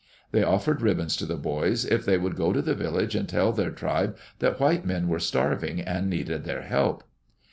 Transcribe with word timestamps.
They 0.31 0.41
offered 0.41 0.81
ribbons 0.81 1.15
to 1.17 1.27
the 1.27 1.35
boys 1.35 1.85
if 1.85 2.05
they 2.05 2.17
would 2.17 2.35
go 2.35 2.51
to 2.51 2.61
the 2.63 2.73
village 2.73 3.13
and 3.13 3.29
tell 3.29 3.51
their 3.51 3.69
tribe 3.69 4.17
that 4.39 4.59
white 4.59 4.83
men 4.83 5.07
were 5.07 5.19
starving 5.19 5.79
and 5.79 6.09
needed 6.09 6.43
their 6.43 6.63
help. 6.63 7.03